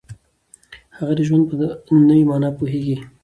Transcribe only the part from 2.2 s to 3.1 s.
معنا پوهیږي.